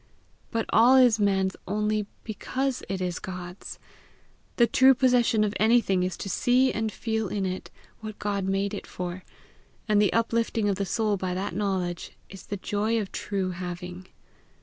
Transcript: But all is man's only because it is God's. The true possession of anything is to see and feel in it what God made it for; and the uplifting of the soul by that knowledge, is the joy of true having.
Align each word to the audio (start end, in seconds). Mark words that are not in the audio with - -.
But 0.49 0.65
all 0.73 0.95
is 0.95 1.19
man's 1.19 1.55
only 1.67 2.07
because 2.23 2.81
it 2.89 3.01
is 3.01 3.19
God's. 3.19 3.77
The 4.55 4.65
true 4.65 4.95
possession 4.95 5.43
of 5.43 5.53
anything 5.59 6.01
is 6.01 6.17
to 6.17 6.27
see 6.27 6.71
and 6.73 6.91
feel 6.91 7.27
in 7.27 7.45
it 7.45 7.69
what 7.99 8.17
God 8.17 8.45
made 8.45 8.73
it 8.73 8.87
for; 8.87 9.23
and 9.87 10.01
the 10.01 10.11
uplifting 10.11 10.67
of 10.67 10.77
the 10.77 10.87
soul 10.87 11.17
by 11.17 11.35
that 11.35 11.53
knowledge, 11.55 12.13
is 12.29 12.47
the 12.47 12.57
joy 12.57 12.99
of 12.99 13.11
true 13.11 13.51
having. 13.51 14.07